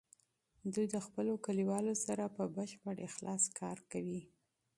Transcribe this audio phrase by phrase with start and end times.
[0.73, 4.21] دوی د خپلو کلیوالو سره په بشپړ اخلاص کار کوي.